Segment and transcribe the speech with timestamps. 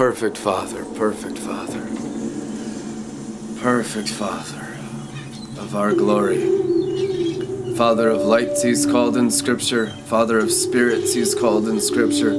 [0.00, 1.82] Perfect Father, perfect Father,
[3.60, 4.78] perfect Father
[5.60, 6.40] of our glory.
[7.76, 9.88] Father of lights, he's called in Scripture.
[9.88, 12.32] Father of spirits, he's called in Scripture.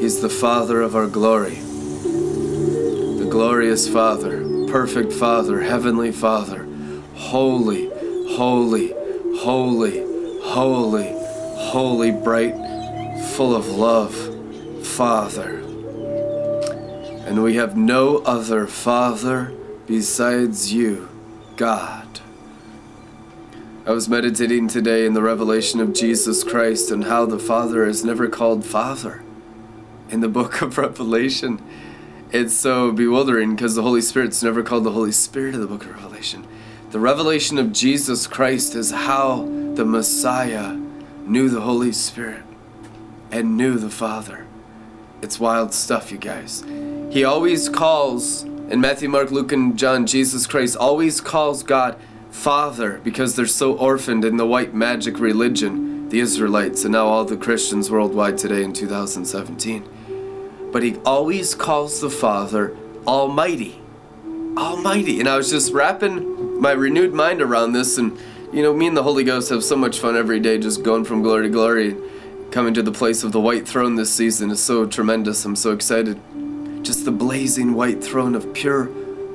[0.00, 1.56] He's the Father of our glory.
[1.56, 6.66] The glorious Father, perfect Father, Heavenly Father,
[7.14, 7.90] holy,
[8.34, 8.94] holy,
[9.40, 11.12] holy, holy,
[11.54, 12.54] holy, bright,
[13.34, 14.14] full of love,
[14.86, 15.61] Father.
[17.32, 19.54] And we have no other Father
[19.86, 21.08] besides you,
[21.56, 22.20] God.
[23.86, 28.04] I was meditating today in the revelation of Jesus Christ and how the Father is
[28.04, 29.22] never called Father
[30.10, 31.62] in the book of Revelation.
[32.32, 35.86] It's so bewildering because the Holy Spirit's never called the Holy Spirit in the book
[35.86, 36.46] of Revelation.
[36.90, 40.74] The revelation of Jesus Christ is how the Messiah
[41.24, 42.42] knew the Holy Spirit
[43.30, 44.46] and knew the Father.
[45.22, 46.64] It's wild stuff, you guys.
[47.10, 51.96] He always calls, in Matthew, Mark, Luke, and John, Jesus Christ always calls God
[52.30, 57.24] Father because they're so orphaned in the white magic religion, the Israelites, and now all
[57.24, 60.70] the Christians worldwide today in 2017.
[60.72, 62.76] But he always calls the Father
[63.06, 63.80] Almighty.
[64.56, 65.20] Almighty.
[65.20, 68.18] And I was just wrapping my renewed mind around this, and
[68.52, 71.04] you know, me and the Holy Ghost have so much fun every day just going
[71.04, 71.96] from glory to glory.
[72.52, 75.42] Coming to the place of the white throne this season is so tremendous.
[75.46, 76.20] I'm so excited.
[76.84, 78.84] Just the blazing white throne of pure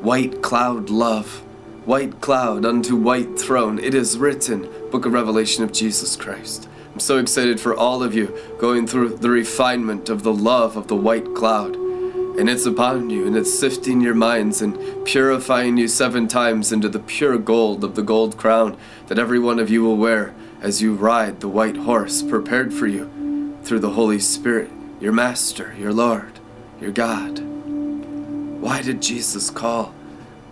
[0.03, 1.39] white cloud love.
[1.85, 3.79] White cloud unto white throne.
[3.79, 6.69] It is written, Book of Revelation of Jesus Christ.
[6.93, 10.87] I'm so excited for all of you going through the refinement of the love of
[10.87, 11.75] the white cloud.
[11.75, 16.87] And it's upon you, and it's sifting your minds and purifying you seven times into
[16.87, 20.81] the pure gold of the gold crown that every one of you will wear as
[20.81, 25.93] you ride the white horse prepared for you through the Holy Spirit, your Master, your
[25.93, 26.39] Lord,
[26.81, 27.39] your God.
[27.39, 29.93] Why did Jesus call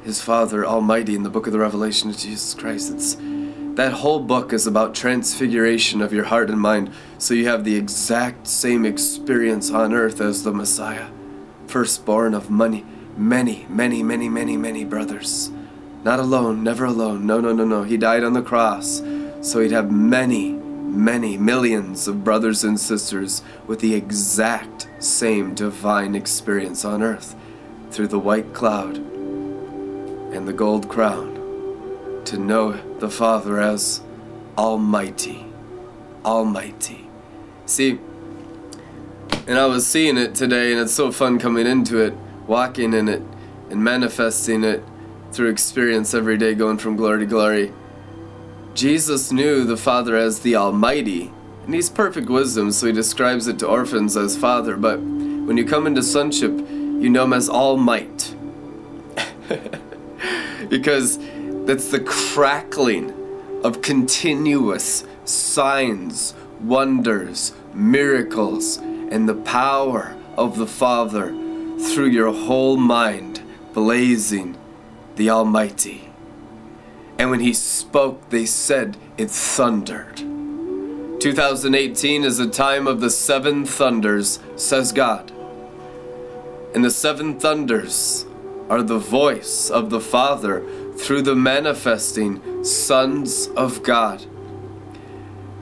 [0.03, 2.94] his Father Almighty in the book of the Revelation of Jesus Christ?
[2.94, 3.17] It's
[3.76, 7.76] that whole book is about transfiguration of your heart and mind so you have the
[7.76, 11.08] exact same experience on earth as the Messiah,
[11.67, 12.86] firstborn of many,
[13.17, 15.52] many, many, many, many, many brothers.
[16.04, 17.26] Not alone, never alone.
[17.26, 17.83] No, no, no, no.
[17.83, 19.02] He died on the cross
[19.42, 26.16] so he'd have many, many millions of brothers and sisters with the exact same divine
[26.16, 27.36] experience on earth
[27.92, 31.34] through the white cloud and the gold crown
[32.26, 34.02] to know the Father as
[34.58, 35.46] Almighty.
[36.26, 37.08] Almighty.
[37.66, 38.00] See,
[39.48, 42.16] and I was seeing it today, and it's so fun coming into it,
[42.48, 43.22] walking in it,
[43.70, 44.84] and manifesting it
[45.32, 47.72] through experience every day, going from glory to glory.
[48.75, 51.31] Jesus knew the Father as the Almighty,
[51.63, 54.75] and He's perfect wisdom, so He describes it to orphans as Father.
[54.75, 58.36] But when you come into sonship, you know Him as All Might.
[60.69, 61.17] because
[61.65, 63.13] that's the crackling
[63.63, 71.27] of continuous signs, wonders, miracles, and the power of the Father
[71.80, 73.42] through your whole mind,
[73.73, 74.57] blazing
[75.15, 76.09] the Almighty.
[77.17, 80.17] And when he spoke, they said it thundered.
[81.21, 85.31] 2018 is the time of the seven thunders, says God.
[86.73, 88.25] And the seven thunders
[88.70, 90.64] are the voice of the Father
[90.98, 94.25] through the manifesting sons of God.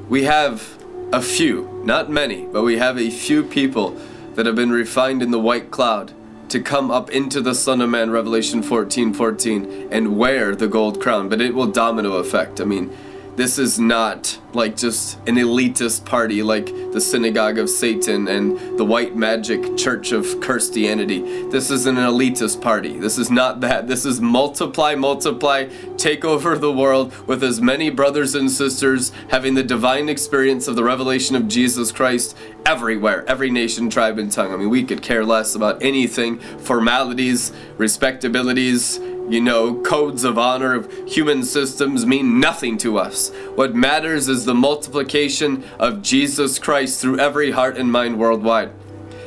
[0.09, 3.95] We have a few, not many, but we have a few people
[4.33, 6.13] that have been refined in the white cloud
[6.53, 11.01] to come up into the Son of Man, Revelation 14 14, and wear the gold
[11.01, 12.61] crown, but it will domino effect.
[12.61, 12.95] I mean,
[13.35, 18.85] this is not like just an elitist party like the synagogue of Satan and the
[18.85, 21.49] white magic church of Christianity.
[21.49, 22.99] This is an elitist party.
[22.99, 23.87] This is not that.
[23.87, 25.67] This is multiply, multiply,
[25.97, 30.75] take over the world with as many brothers and sisters having the divine experience of
[30.75, 34.53] the revelation of Jesus Christ everywhere, every nation, tribe, and tongue.
[34.53, 40.73] I mean, we could care less about anything, formalities, respectabilities you know, codes of honor
[40.73, 43.31] of human systems mean nothing to us.
[43.55, 48.71] What matters is the multiplication of Jesus Christ through every heart and mind worldwide,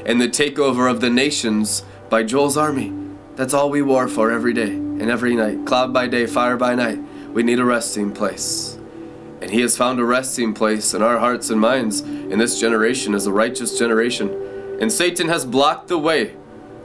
[0.05, 2.93] and the takeover of the nations by Joel's army.
[3.37, 5.67] That's all we war for every day and every night.
[5.67, 6.99] Cloud by day, fire by night.
[7.33, 8.79] We need a resting place.
[9.43, 13.15] And he has found a resting place in our hearts and minds in this generation
[13.15, 14.79] as a righteous generation.
[14.81, 16.35] And Satan has blocked the way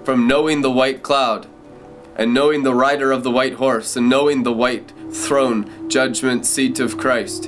[0.04, 1.48] from knowing the white cloud
[2.22, 6.80] and knowing the rider of the white horse and knowing the white throne judgment seat
[6.80, 7.46] of Christ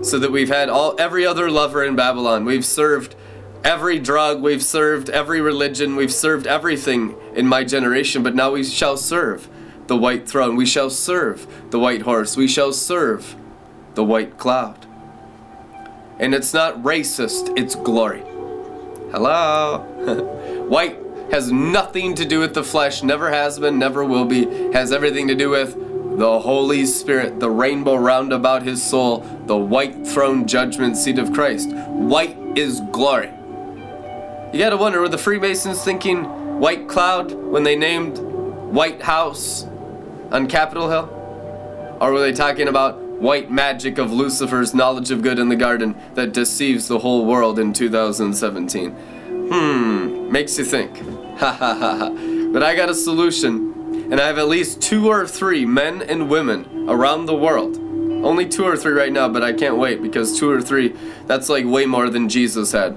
[0.00, 3.14] so that we've had all every other lover in Babylon we've served
[3.62, 8.64] every drug, we've served every religion, we've served everything in my generation, but now we
[8.64, 9.46] shall serve
[9.88, 10.56] the white throne.
[10.56, 12.34] We shall serve the white horse.
[12.34, 13.36] We shall serve
[13.94, 14.86] the white cloud.
[16.18, 18.22] And it's not racist, it's glory.
[19.10, 19.80] Hello?
[20.68, 21.03] white
[21.34, 25.26] has nothing to do with the flesh, never has been, never will be, has everything
[25.26, 25.74] to do with
[26.16, 31.32] the Holy Spirit, the rainbow round about his soul, the white throne judgment seat of
[31.32, 31.70] Christ.
[31.70, 33.32] White is glory.
[34.52, 36.22] You gotta wonder were the Freemasons thinking
[36.60, 38.18] white cloud when they named
[38.72, 39.64] White House
[40.30, 41.98] on Capitol Hill?
[42.00, 45.96] Or were they talking about white magic of Lucifer's knowledge of good in the garden
[46.14, 48.92] that deceives the whole world in 2017?
[49.50, 51.13] Hmm, makes you think.
[51.38, 52.10] Ha ha ha ha.
[52.52, 53.74] But I got a solution
[54.10, 57.76] and I have at least two or three men and women around the world.
[57.76, 60.94] Only two or three right now, but I can't wait because two or three,
[61.26, 62.96] that's like way more than Jesus had.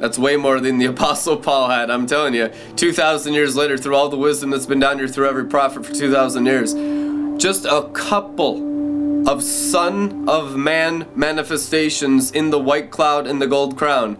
[0.00, 2.50] That's way more than the Apostle Paul had, I'm telling you.
[2.76, 5.92] 2,000 years later, through all the wisdom that's been down here through every prophet for
[5.92, 6.74] 2,000 years,
[7.42, 13.76] just a couple of Son of Man manifestations in the white cloud and the gold
[13.76, 14.18] crown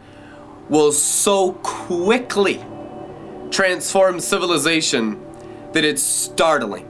[0.68, 2.60] will so quickly
[3.50, 5.20] transform civilization
[5.72, 6.88] that it's startling.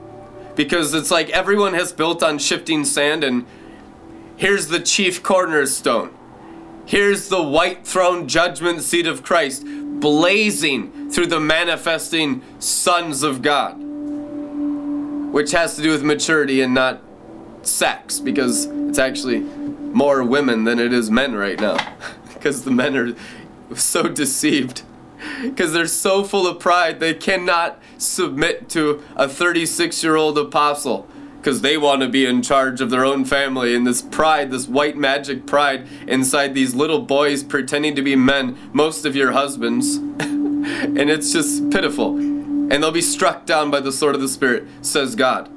[0.55, 3.45] Because it's like everyone has built on shifting sand, and
[4.37, 6.15] here's the chief cornerstone.
[6.85, 9.65] Here's the white throne judgment seat of Christ
[9.99, 13.73] blazing through the manifesting sons of God.
[15.33, 17.01] Which has to do with maturity and not
[17.63, 21.77] sex, because it's actually more women than it is men right now.
[22.33, 23.13] because the men are
[23.75, 24.83] so deceived
[25.41, 31.07] because they're so full of pride they cannot submit to a 36 year old apostle.
[31.37, 34.67] Because they want to be in charge of their own family and this pride this
[34.67, 39.99] white magic pride inside these little boys pretending to be men most of your husbands.
[40.67, 42.17] And it's just pitiful.
[42.17, 45.49] And they'll be struck down by the sword of the spirit says god.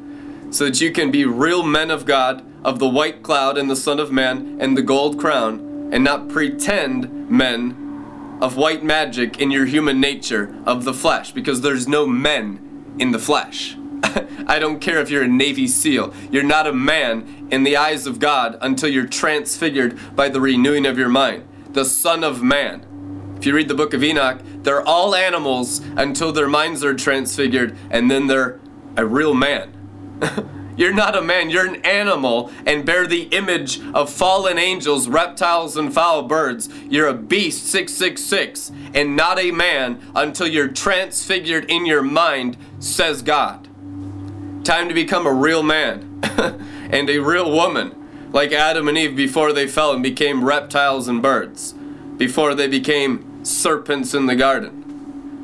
[0.51, 3.77] So that you can be real men of god of the white cloud and the
[3.77, 7.80] son of man and the gold crown and not pretend men
[8.41, 13.11] of white magic in your human nature of the flesh because there's no men in
[13.11, 13.77] the flesh.
[14.47, 16.15] I don't care if you're a Navy SEAL.
[16.31, 20.87] You're not a man in the eyes of God until you're transfigured by the renewing
[20.87, 21.47] of your mind.
[21.71, 22.87] The Son of Man.
[23.37, 27.77] If you read the book of Enoch, they're all animals until their minds are transfigured
[27.91, 28.61] and then they're
[28.97, 29.77] a real man.
[30.81, 35.77] You're not a man, you're an animal and bear the image of fallen angels, reptiles,
[35.77, 36.71] and foul birds.
[36.89, 43.21] You're a beast, 666, and not a man until you're transfigured in your mind, says
[43.21, 43.69] God.
[44.65, 46.23] Time to become a real man
[46.91, 51.21] and a real woman, like Adam and Eve before they fell and became reptiles and
[51.21, 51.75] birds,
[52.17, 54.80] before they became serpents in the garden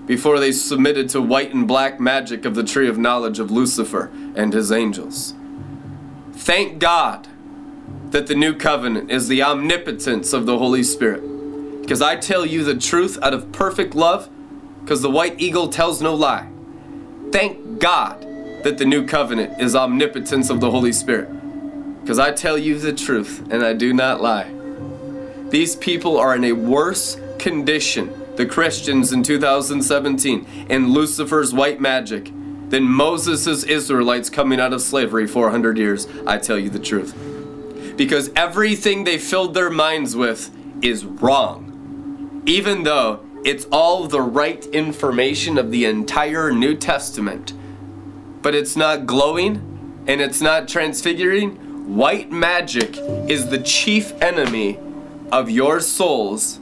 [0.06, 4.10] before they submitted to white and black magic of the tree of knowledge of Lucifer
[4.36, 5.34] and his angels.
[6.32, 7.26] Thank God
[8.10, 11.22] that the new covenant is the omnipotence of the Holy Spirit.
[11.82, 14.28] Because I tell you the truth out of perfect love,
[14.80, 16.48] because the white eagle tells no lie.
[17.32, 18.22] Thank God
[18.62, 21.28] that the new covenant is omnipotence of the Holy Spirit.
[22.00, 24.52] Because I tell you the truth and I do not lie.
[25.50, 32.32] These people are in a worse condition the Christians in 2017 and Lucifer's white magic
[32.68, 36.06] than Moses' Israelites coming out of slavery 400 years.
[36.26, 37.14] I tell you the truth.
[37.96, 40.50] Because everything they filled their minds with
[40.82, 42.42] is wrong.
[42.46, 47.52] Even though it's all the right information of the entire New Testament,
[48.42, 51.96] but it's not glowing and it's not transfiguring.
[51.96, 52.96] White magic
[53.28, 54.78] is the chief enemy
[55.30, 56.61] of your souls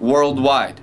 [0.00, 0.80] worldwide.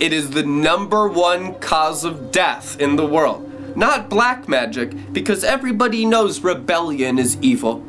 [0.00, 3.76] It is the number one cause of death in the world.
[3.76, 7.84] Not black magic, because everybody knows rebellion is evil.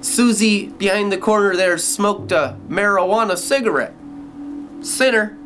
[0.00, 3.94] Susie behind the corner there smoked a marijuana cigarette.
[4.80, 5.36] Sinner.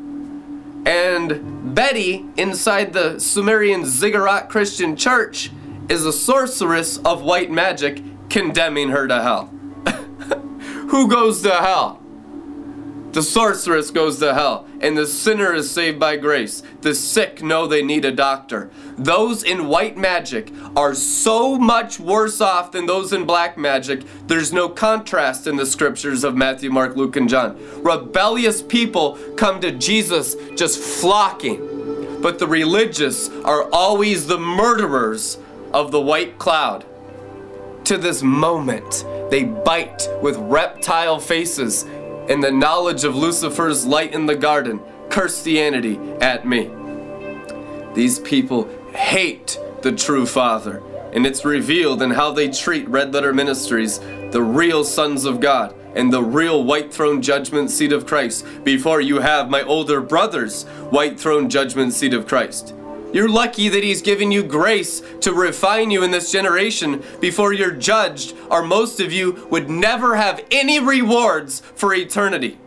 [0.86, 5.50] And Betty inside the Sumerian Ziggurat Christian Church
[5.88, 9.46] is a sorceress of white magic condemning her to hell.
[10.88, 12.00] Who goes to hell?
[13.14, 16.64] The sorceress goes to hell, and the sinner is saved by grace.
[16.80, 18.72] The sick know they need a doctor.
[18.98, 24.02] Those in white magic are so much worse off than those in black magic.
[24.26, 27.56] There's no contrast in the scriptures of Matthew, Mark, Luke, and John.
[27.84, 35.38] Rebellious people come to Jesus just flocking, but the religious are always the murderers
[35.72, 36.84] of the white cloud.
[37.84, 41.84] To this moment, they bite with reptile faces
[42.28, 46.70] and the knowledge of Lucifer's light in the garden, Christianity, at me.
[47.94, 53.32] These people hate the true Father, and it's revealed in how they treat Red Letter
[53.32, 53.98] Ministries,
[54.30, 59.00] the real sons of God, and the real white throne judgment seat of Christ, before
[59.00, 62.74] you have my older brother's white throne judgment seat of Christ.
[63.14, 67.70] You're lucky that He's given you grace to refine you in this generation before you're
[67.70, 72.58] judged, or most of you would never have any rewards for eternity.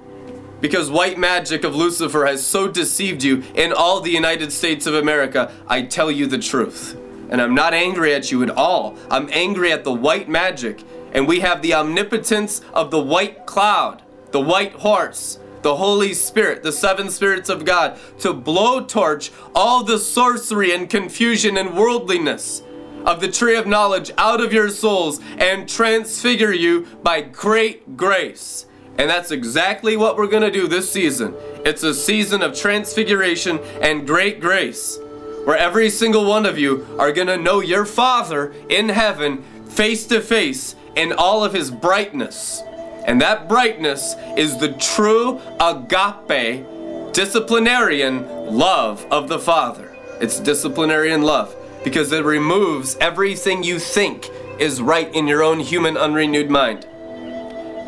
[0.62, 4.94] Because white magic of Lucifer has so deceived you in all the United States of
[4.94, 6.98] America, I tell you the truth.
[7.30, 8.98] And I'm not angry at you at all.
[9.12, 10.82] I'm angry at the white magic.
[11.12, 14.02] And we have the omnipotence of the white cloud,
[14.32, 19.84] the white horse, the Holy Spirit, the seven spirits of God, to blow torch all
[19.84, 22.64] the sorcery and confusion and worldliness
[23.06, 28.66] of the tree of knowledge out of your souls and transfigure you by great grace.
[28.98, 31.34] And that's exactly what we're going to do this season.
[31.64, 35.00] It's a season of transfiguration and great grace,
[35.46, 40.06] where every single one of you are going to know your Father in heaven face
[40.08, 42.64] to face in all of his brightness.
[43.08, 46.66] And that brightness is the true agape,
[47.14, 49.96] disciplinarian love of the Father.
[50.20, 55.96] It's disciplinarian love because it removes everything you think is right in your own human
[55.96, 56.86] unrenewed mind.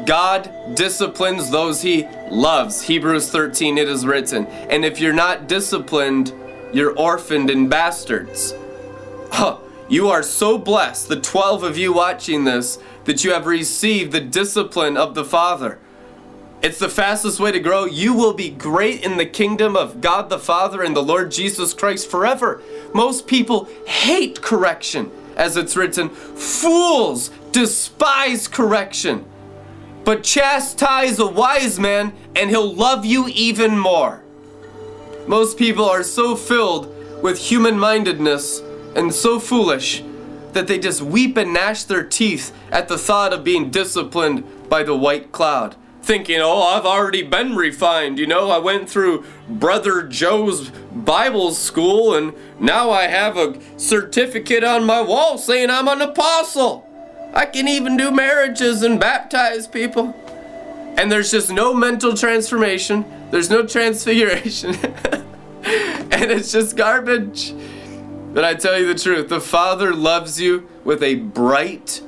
[0.06, 2.82] God disciplines those he loves.
[2.82, 4.46] Hebrews 13, it is written.
[4.48, 6.34] And if you're not disciplined,
[6.74, 8.54] you're orphaned and bastards.
[9.32, 9.58] Huh.
[9.89, 14.19] You are so blessed, the 12 of you watching this, that you have received the
[14.19, 15.79] discipline of the Father.
[16.62, 17.86] It's the fastest way to grow.
[17.86, 21.74] You will be great in the kingdom of God the Father and the Lord Jesus
[21.74, 22.62] Christ forever.
[22.93, 26.10] Most people hate correction, as it's written.
[26.10, 29.25] Fools despise correction.
[30.03, 34.22] But chastise a wise man, and he'll love you even more.
[35.25, 36.93] Most people are so filled
[37.24, 38.62] with human mindedness
[39.00, 40.03] and so foolish
[40.51, 44.84] that they just weep and gnash their teeth at the thought of being disciplined by
[44.84, 45.77] the white cloud.
[46.01, 48.20] Thinking, oh, I've already been refined.
[48.20, 54.65] You know, I went through Brother Joe's Bible school and now I have a certificate
[54.65, 56.86] on my wall saying I'm an apostle.
[57.34, 60.13] I can even do marriages and baptize people.
[60.98, 64.75] And there's just no mental transformation, there's no transfiguration.
[65.63, 67.53] and it's just garbage.
[68.32, 72.02] But I tell you the truth the Father loves you with a bright,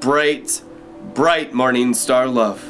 [0.00, 0.62] bright,
[1.14, 2.64] bright morning star love.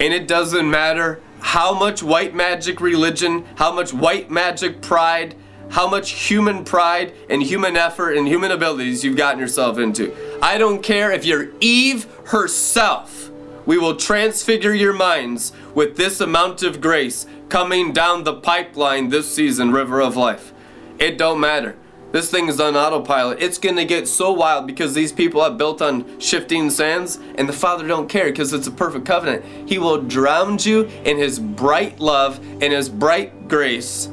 [0.00, 5.36] And it doesn't matter how much white magic religion, how much white magic pride,
[5.70, 10.12] how much human pride and human effort and human abilities you've gotten yourself into.
[10.42, 13.30] I don't care if you're Eve herself.
[13.64, 19.32] We will transfigure your minds with this amount of grace coming down the pipeline this
[19.32, 20.52] season, River of Life.
[20.98, 21.76] It don't matter.
[22.14, 23.42] This thing is on autopilot.
[23.42, 27.52] It's to get so wild because these people are built on shifting sands and the
[27.52, 29.44] Father don't care because it's a perfect covenant.
[29.68, 34.06] He will drown you in his bright love and his bright grace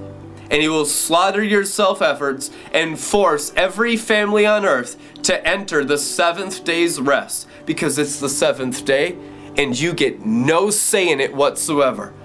[0.49, 5.85] and he will slaughter your self efforts and force every family on earth to enter
[5.85, 9.15] the seventh day's rest because it's the seventh day
[9.57, 12.15] and you get no say in it whatsoever.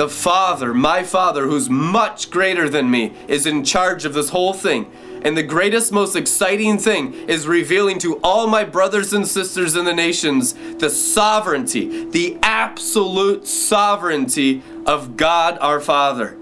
[0.00, 4.54] The Father, my Father, who's much greater than me, is in charge of this whole
[4.54, 4.90] thing.
[5.20, 9.84] And the greatest, most exciting thing is revealing to all my brothers and sisters in
[9.84, 16.34] the nations the sovereignty, the absolute sovereignty of God our Father.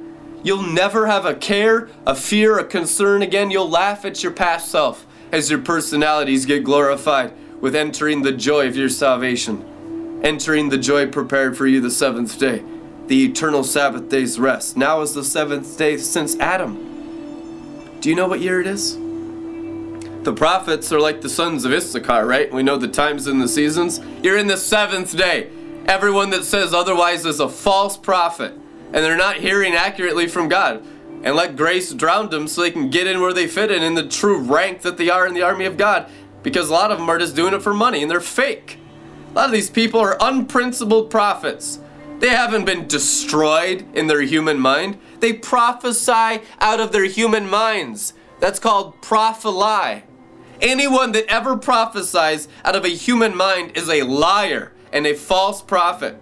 [0.45, 3.51] You'll never have a care, a fear, a concern again.
[3.51, 8.69] You'll laugh at your past self as your personalities get glorified with entering the joy
[8.69, 12.63] of your salvation, entering the joy prepared for you the seventh day,
[13.09, 14.77] the eternal Sabbath day's rest.
[14.77, 17.99] Now is the seventh day since Adam.
[18.01, 18.97] Do you know what year it is?
[20.25, 22.53] The prophets are like the sons of Issachar, right?
[22.53, 24.01] We know the times and the seasons.
[24.23, 25.51] You're in the seventh day.
[25.87, 30.85] Everyone that says otherwise is a false prophet and they're not hearing accurately from God.
[31.23, 33.95] And let grace drown them so they can get in where they fit in in
[33.95, 36.11] the true rank that they are in the army of God.
[36.43, 38.79] Because a lot of them are just doing it for money and they're fake.
[39.31, 41.81] A lot of these people are unprincipled prophets.
[42.19, 44.99] They haven't been destroyed in their human mind.
[45.21, 48.13] They prophesy out of their human minds.
[48.41, 50.03] That's called prophely.
[50.61, 55.63] Anyone that ever prophesies out of a human mind is a liar and a false
[55.63, 56.21] prophet.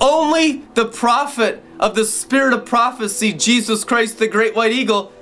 [0.00, 5.12] Only the prophet of the spirit of prophecy, Jesus Christ, the great white eagle,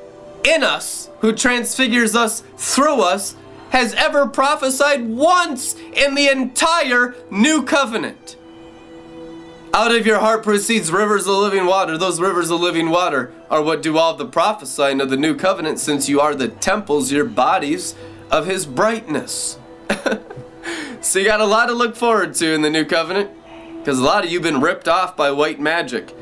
[0.45, 3.35] in us, who transfigures us through us,
[3.71, 8.37] has ever prophesied once in the entire new covenant.
[9.75, 11.99] Out of your heart proceeds rivers of living water.
[11.99, 15.79] Those rivers of living water are what do all the prophesying of the new covenant,
[15.79, 17.95] since you are the temples, your bodies,
[18.31, 19.59] of his brightness.
[21.01, 23.31] so you got a lot to look forward to in the new covenant,
[23.79, 26.15] because a lot of you been ripped off by white magic.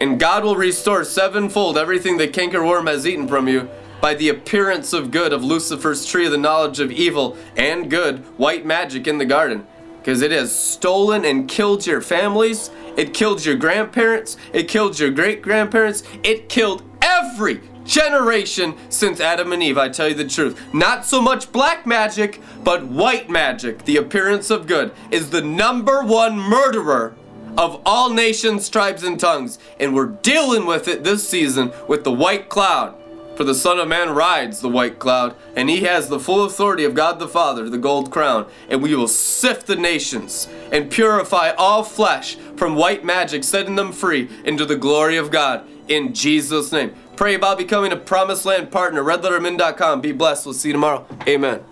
[0.00, 3.68] And God will restore sevenfold everything the cankerworm has eaten from you
[4.00, 8.18] by the appearance of good of Lucifer's tree of the knowledge of evil and good,
[8.38, 9.66] white magic in the garden.
[10.00, 15.10] Because it has stolen and killed your families, it killed your grandparents, it killed your
[15.10, 20.60] great grandparents, it killed every generation since Adam and Eve, I tell you the truth.
[20.72, 26.02] Not so much black magic, but white magic, the appearance of good, is the number
[26.02, 27.14] one murderer
[27.58, 29.58] of all nations, tribes, and tongues.
[29.78, 32.99] And we're dealing with it this season with the white cloud.
[33.40, 36.84] For the Son of Man rides the white cloud, and he has the full authority
[36.84, 38.46] of God the Father, the gold crown.
[38.68, 43.92] And we will sift the nations and purify all flesh from white magic, setting them
[43.92, 45.66] free into the glory of God.
[45.88, 46.94] In Jesus' name.
[47.16, 49.02] Pray about becoming a promised land partner.
[49.02, 50.02] RedLetterMin.com.
[50.02, 50.44] Be blessed.
[50.44, 51.06] We'll see you tomorrow.
[51.26, 51.64] Amen.